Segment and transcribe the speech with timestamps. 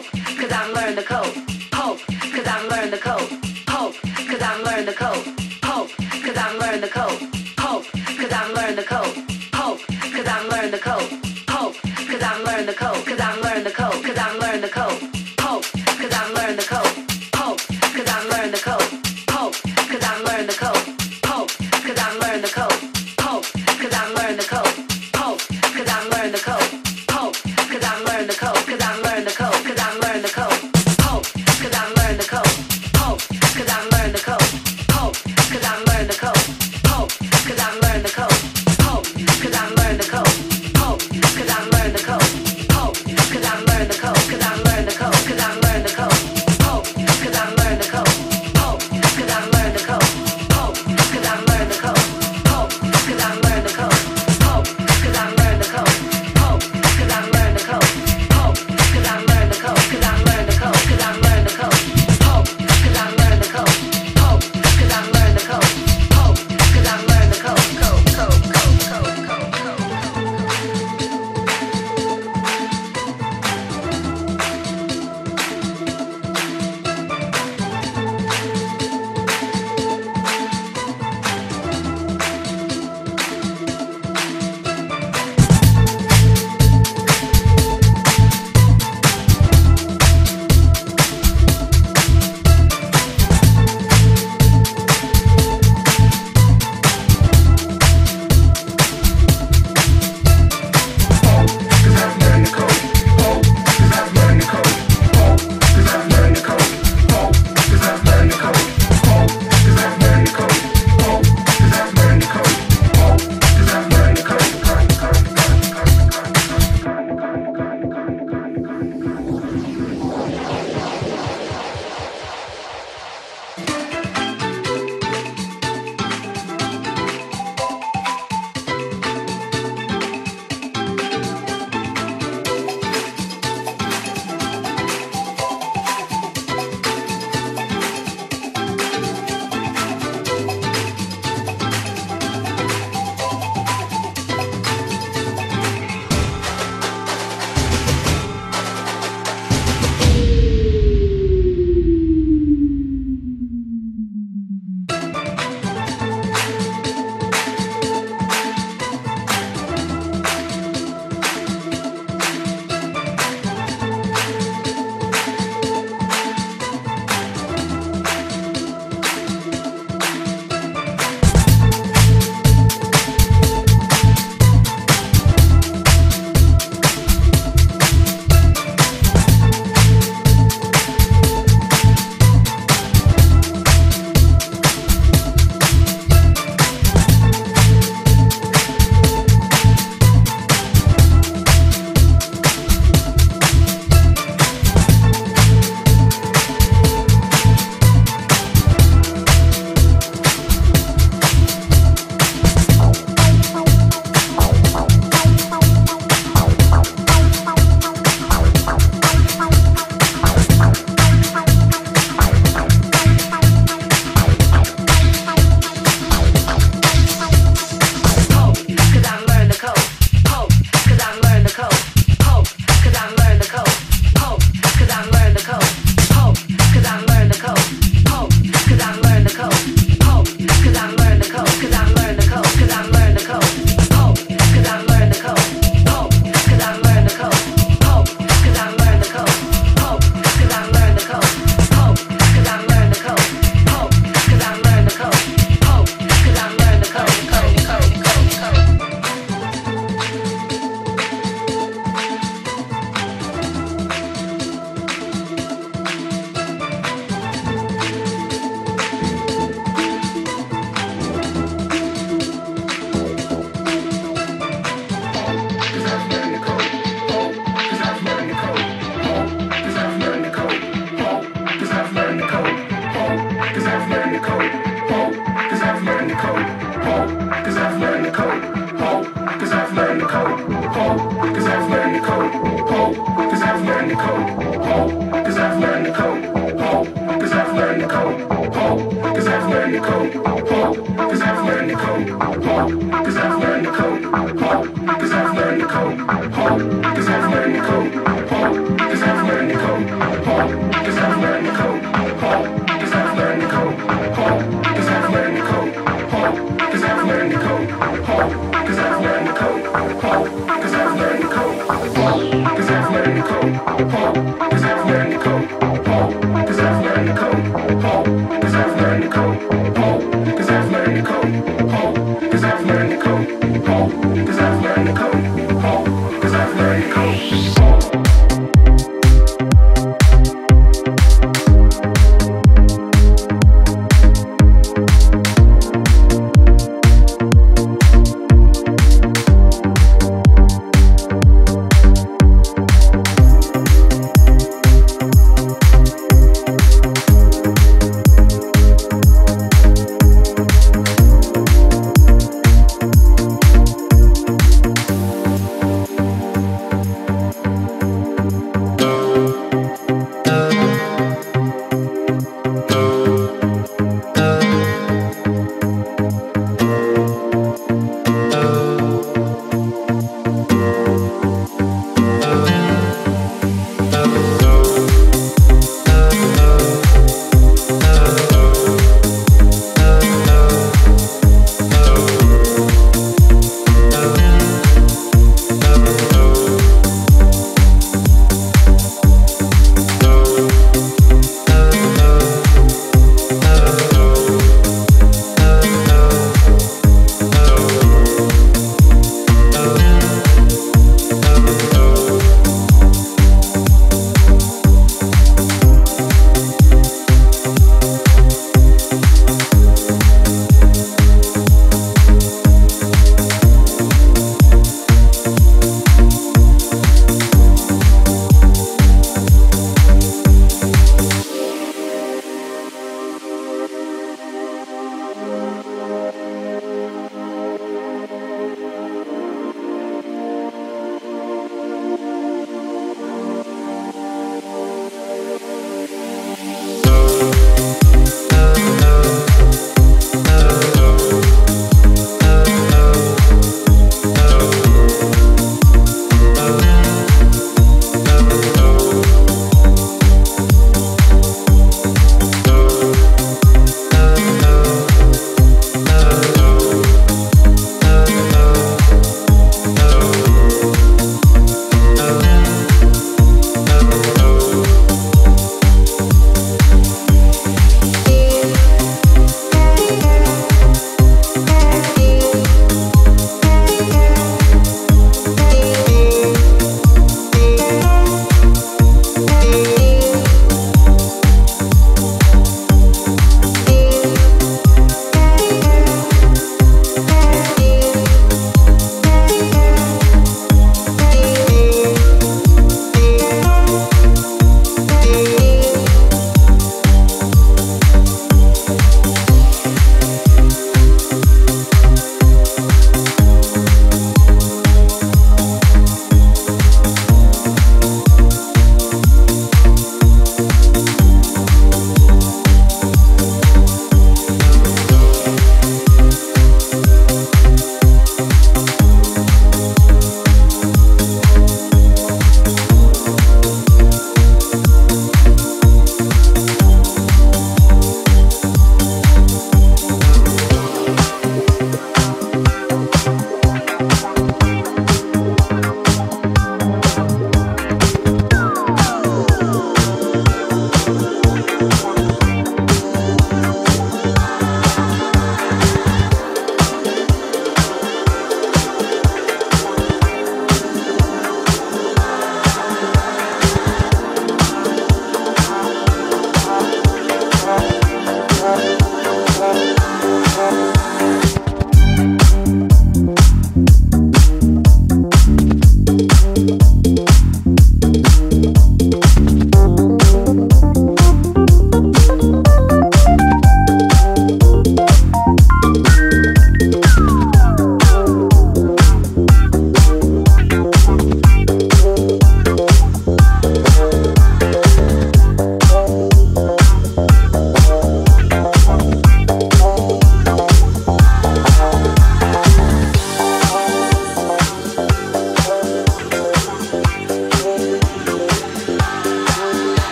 [0.00, 1.41] Cause I'm learned the code.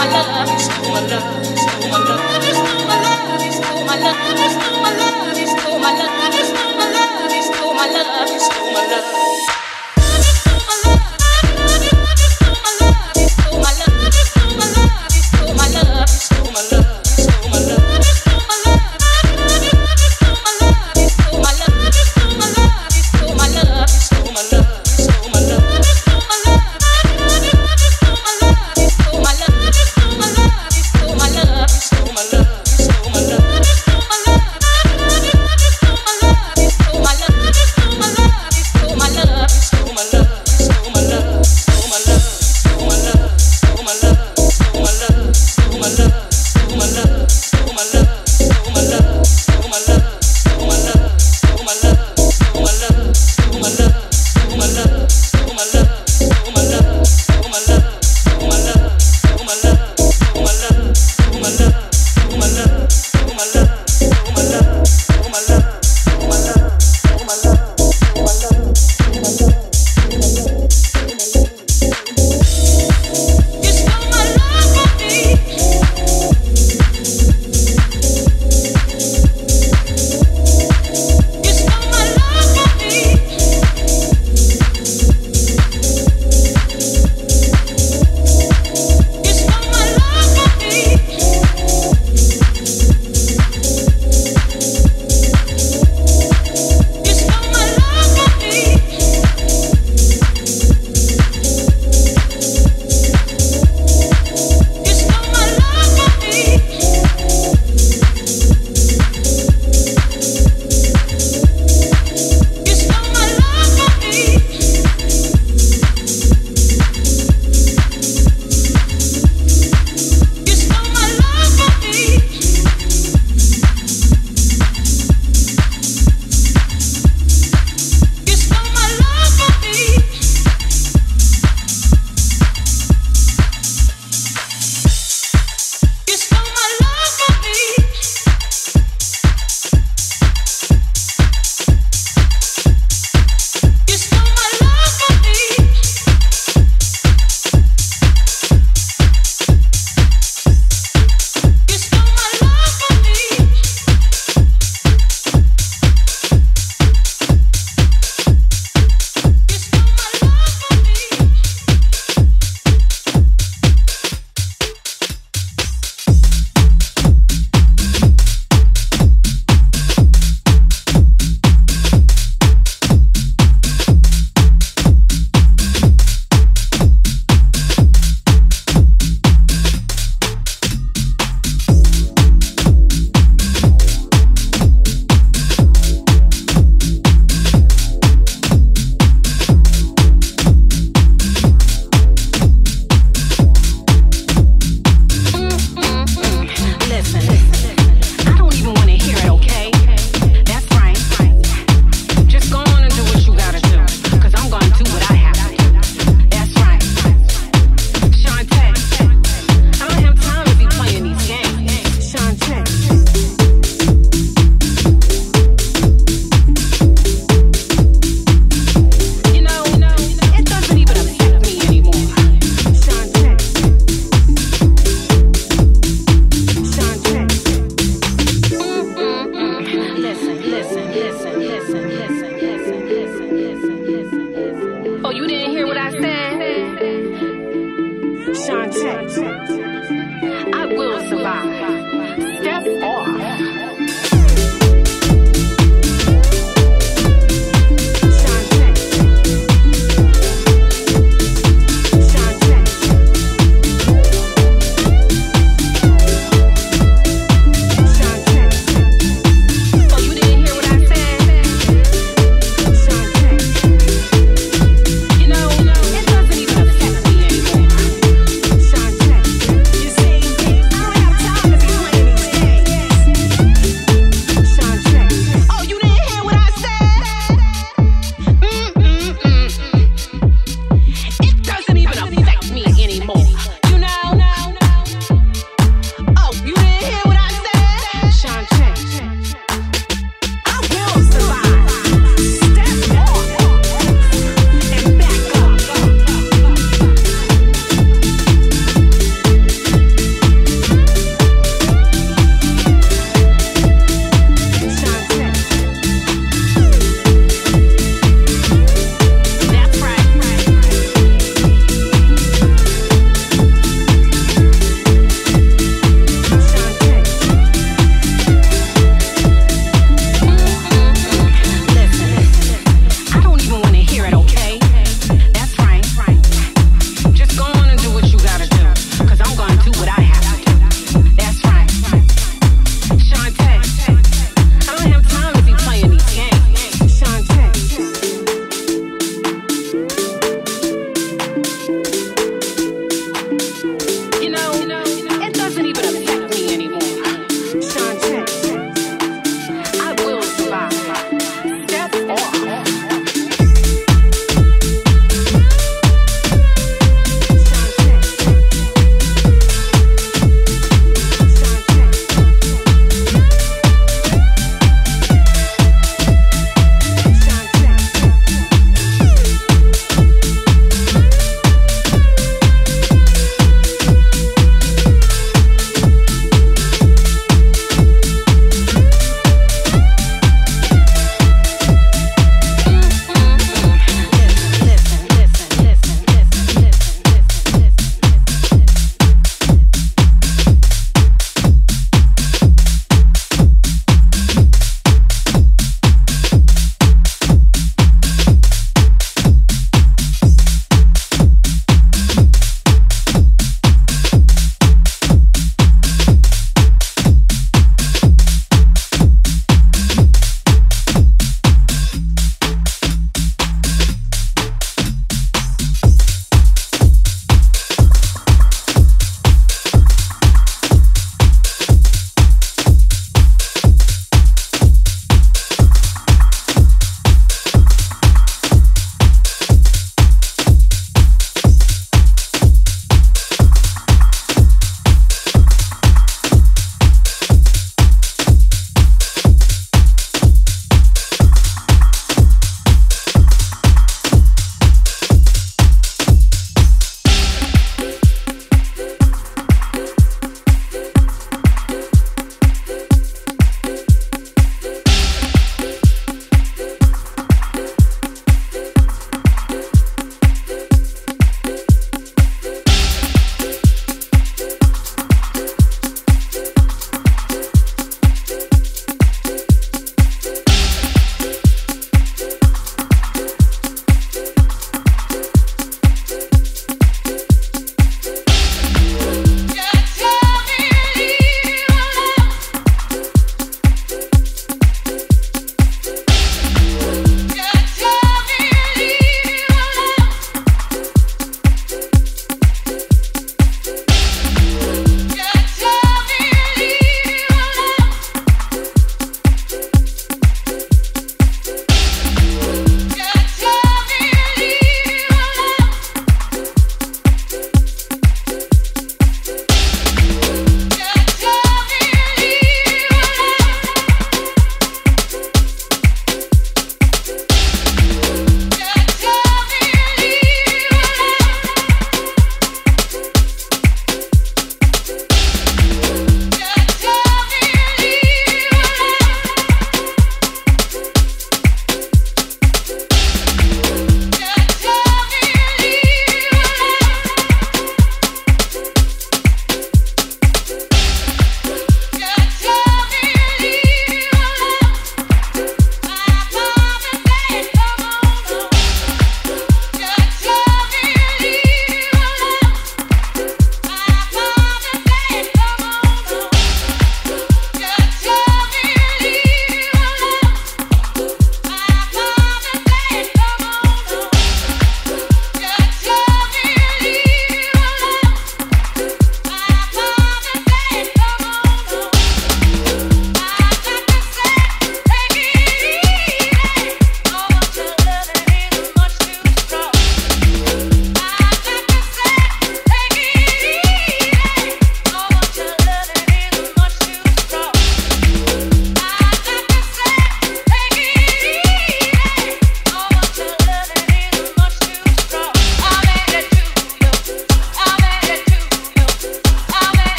[0.00, 0.40] my love.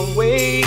[0.00, 0.59] away.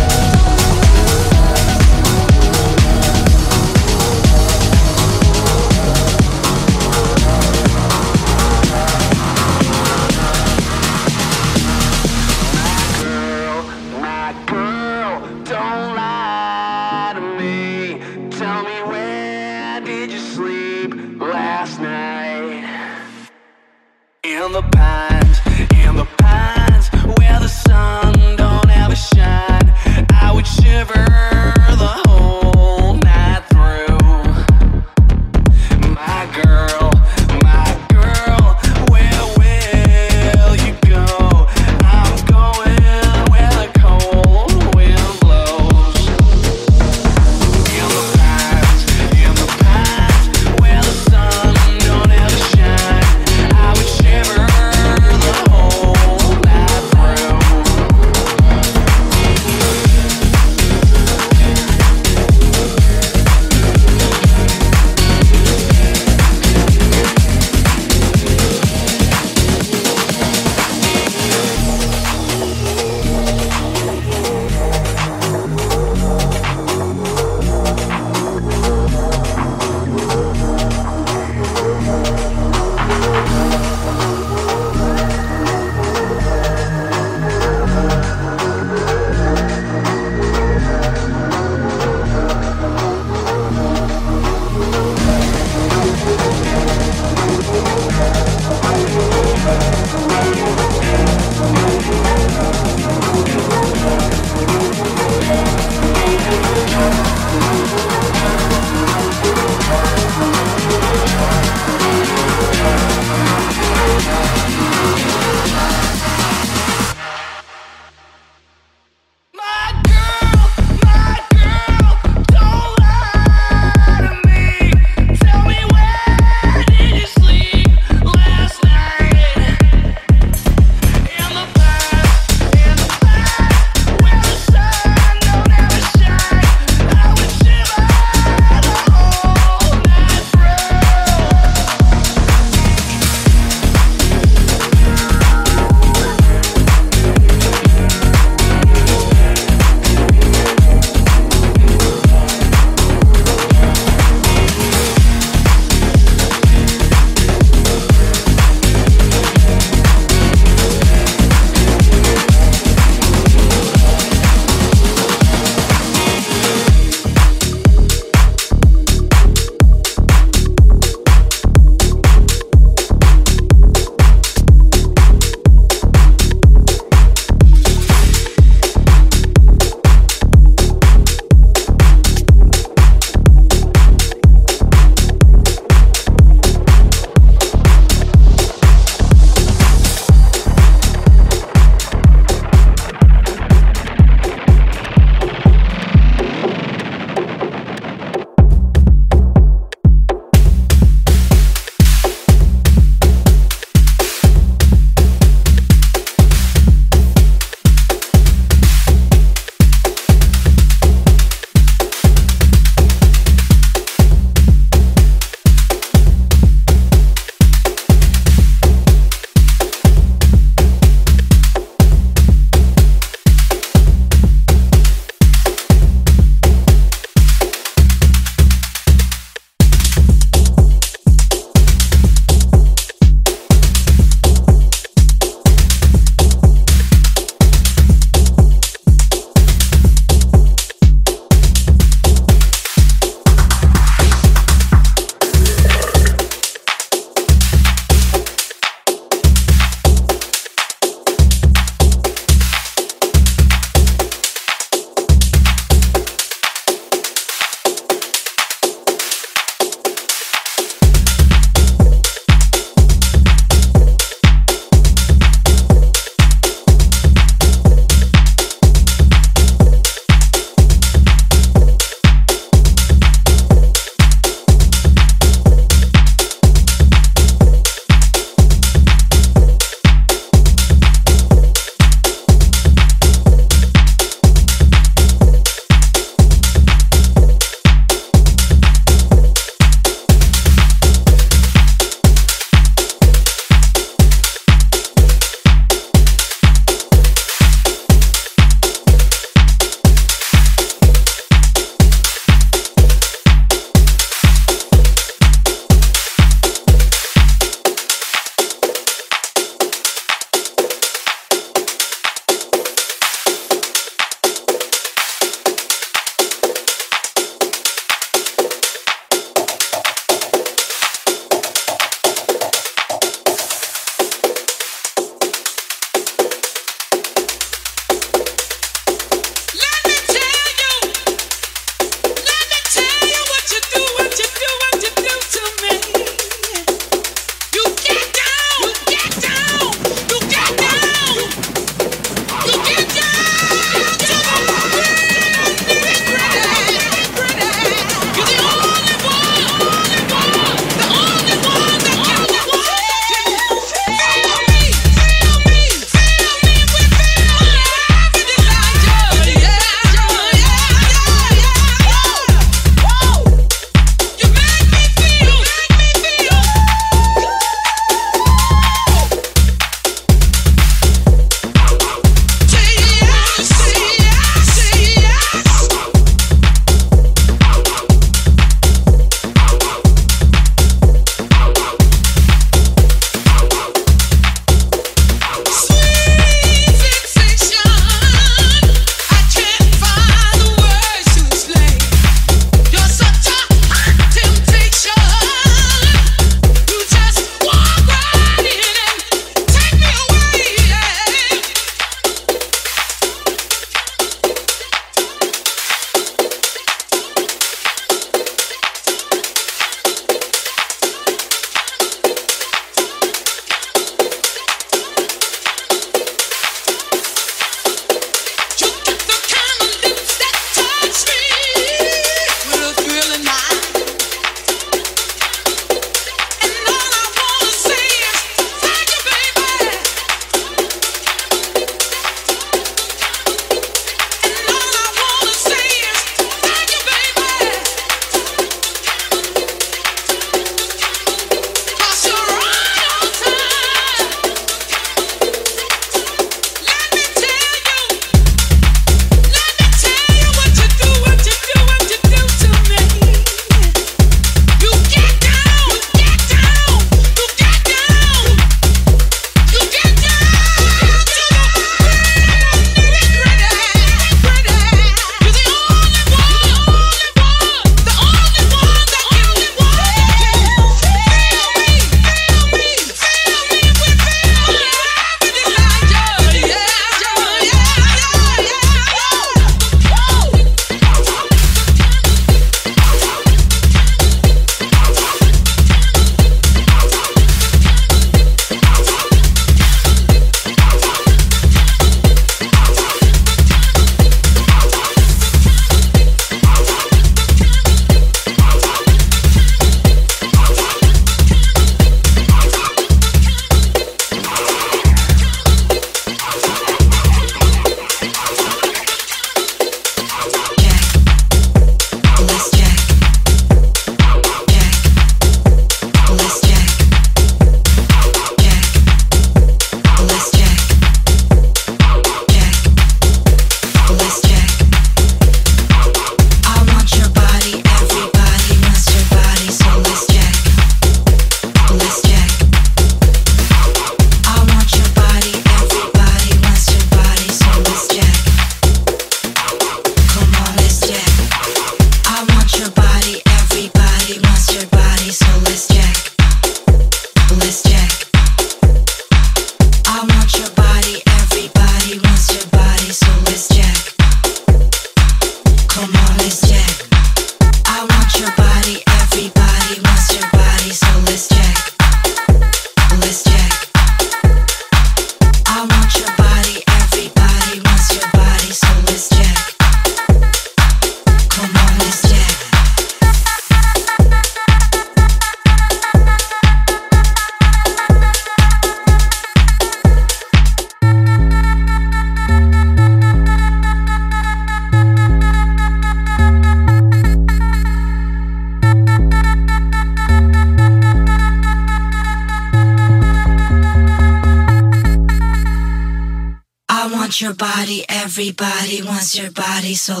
[599.86, 600.00] Your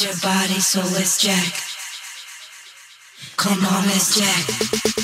[0.00, 1.54] your body, so let's jack.
[3.36, 4.44] Come on, let's jack.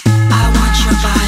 [0.06, 1.23] I want your body,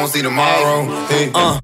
[0.00, 0.84] don't see tomorrow.
[1.08, 1.30] Hey.
[1.34, 1.60] Uh.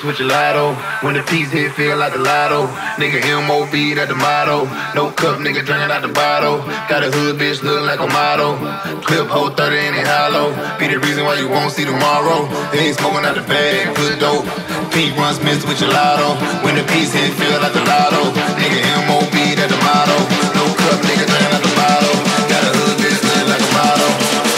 [0.00, 0.76] dance with gelato.
[1.02, 2.66] When the piece hit, feel like the lotto.
[2.96, 4.64] Nigga, MOB, that the motto.
[4.94, 6.58] No cup, nigga, drinking out the bottle.
[6.88, 8.56] Got a hood, bitch, look like a motto.
[9.02, 10.52] Clip, hold 30 in it hollow.
[10.78, 12.48] Be the reason why you won't see tomorrow.
[12.72, 14.44] They ain't smoking out the bag, good dope.
[14.92, 16.36] Pete runs mixed with gelato.
[16.64, 18.32] When the piece hit, feel like the lotto.
[18.56, 20.16] Nigga, MOB, that the motto.
[20.56, 22.16] No cup, nigga, drinking out the bottle.
[22.48, 23.68] Got a hood, bitch, like a.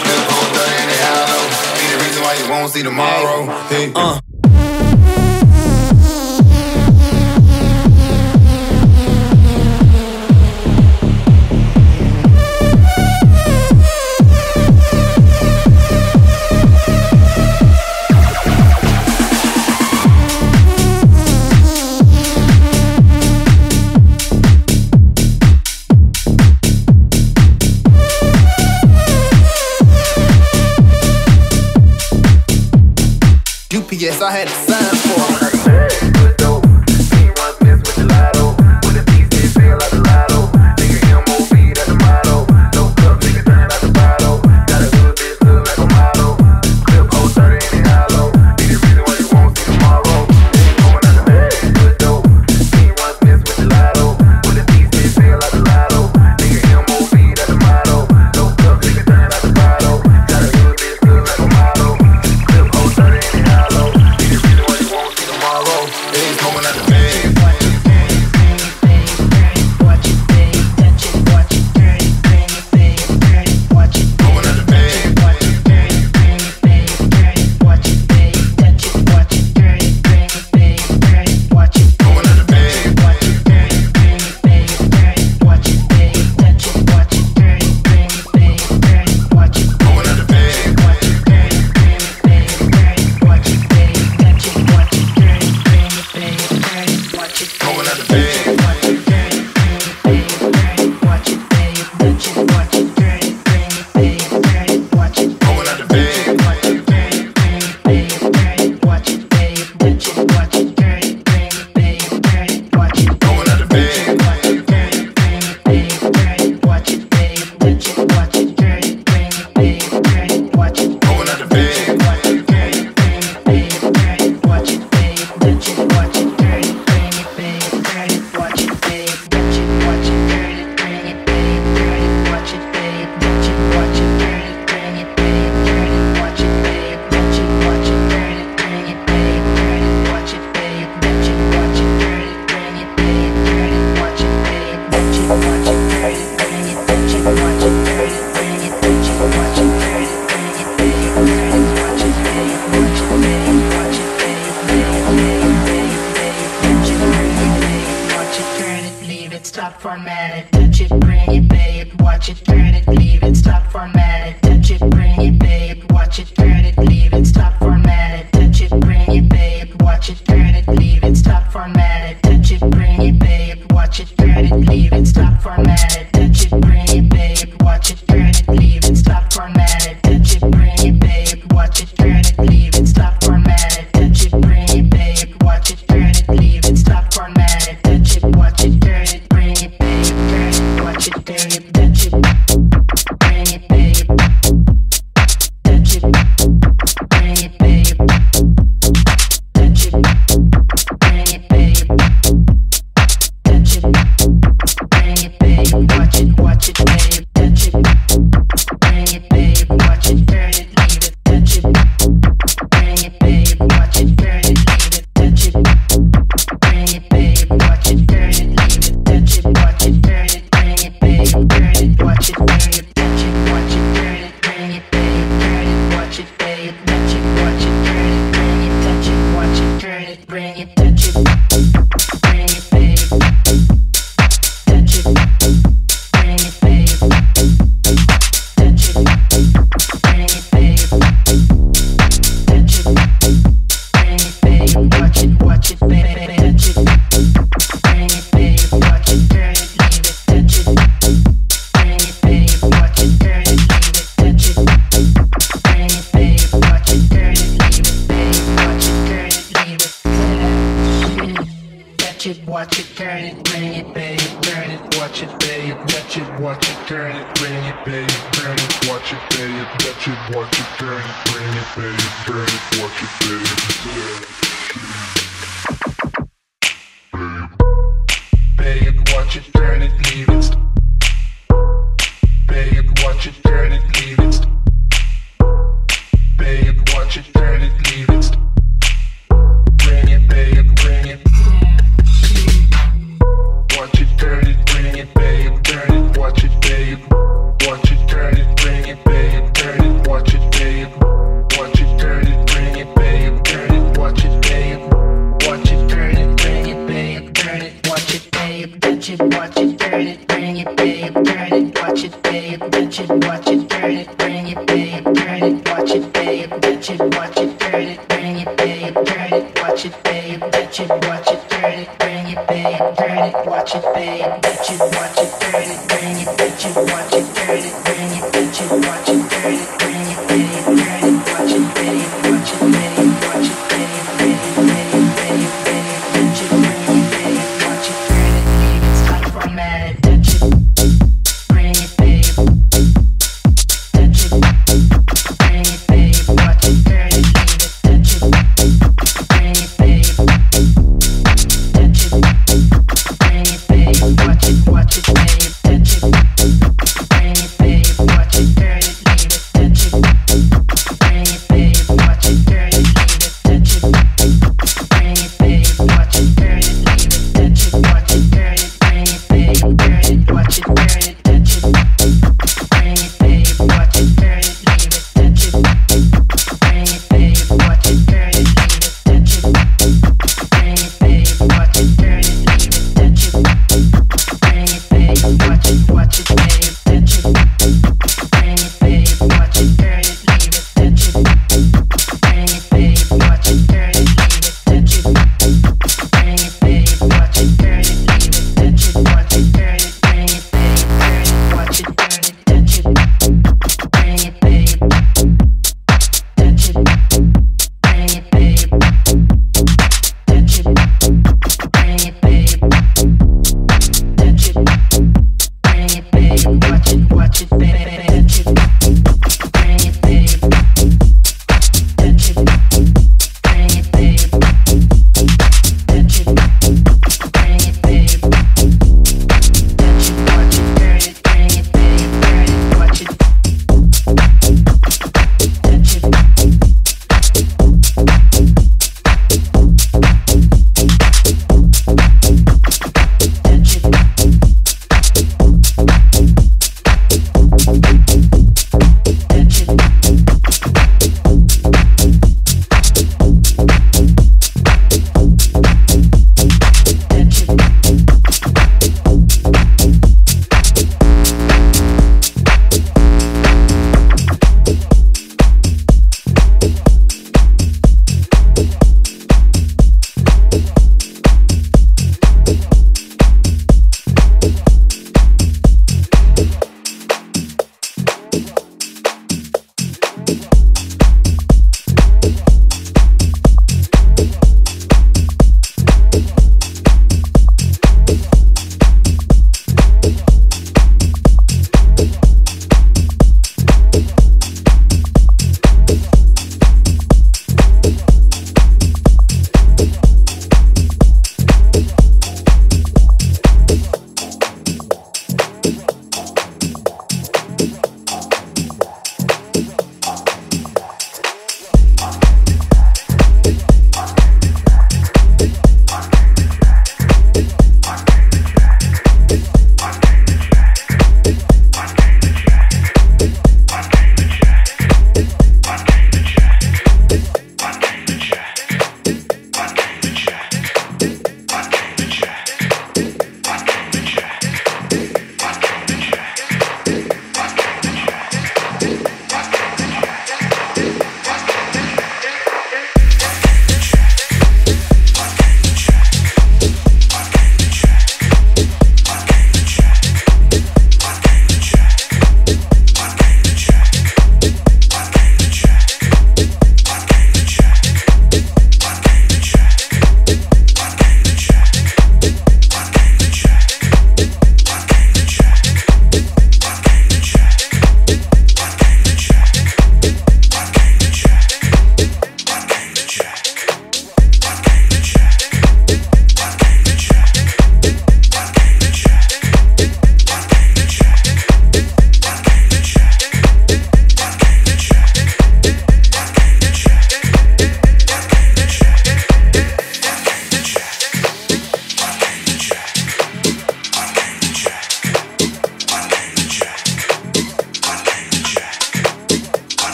[0.00, 1.44] Clip, hold 30 it hollow.
[1.76, 3.44] Be the reason why you won't see tomorrow.
[3.68, 3.92] Hey.
[3.94, 4.20] Uh.